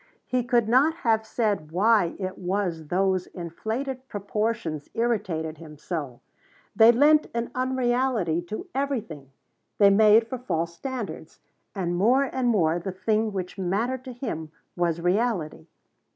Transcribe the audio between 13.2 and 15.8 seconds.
which mattered to him was reality.